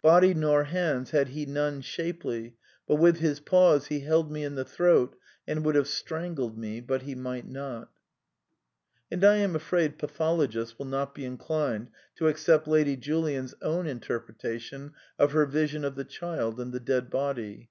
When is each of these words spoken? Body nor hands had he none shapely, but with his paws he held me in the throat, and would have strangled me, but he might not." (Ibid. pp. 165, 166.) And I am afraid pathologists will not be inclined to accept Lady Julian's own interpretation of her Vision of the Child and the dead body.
Body 0.00 0.32
nor 0.32 0.62
hands 0.62 1.10
had 1.10 1.30
he 1.30 1.44
none 1.44 1.80
shapely, 1.80 2.54
but 2.86 2.94
with 3.00 3.16
his 3.16 3.40
paws 3.40 3.88
he 3.88 3.98
held 3.98 4.30
me 4.30 4.44
in 4.44 4.54
the 4.54 4.64
throat, 4.64 5.16
and 5.44 5.64
would 5.64 5.74
have 5.74 5.88
strangled 5.88 6.56
me, 6.56 6.80
but 6.80 7.02
he 7.02 7.16
might 7.16 7.48
not." 7.48 7.90
(Ibid. 9.10 9.18
pp. 9.18 9.22
165, 9.24 9.24
166.) 9.24 9.24
And 9.24 9.24
I 9.24 9.36
am 9.38 9.56
afraid 9.56 9.98
pathologists 9.98 10.78
will 10.78 10.86
not 10.86 11.14
be 11.16 11.24
inclined 11.24 11.88
to 12.14 12.28
accept 12.28 12.68
Lady 12.68 12.96
Julian's 12.96 13.54
own 13.60 13.88
interpretation 13.88 14.92
of 15.18 15.32
her 15.32 15.46
Vision 15.46 15.84
of 15.84 15.96
the 15.96 16.04
Child 16.04 16.60
and 16.60 16.72
the 16.72 16.78
dead 16.78 17.10
body. 17.10 17.68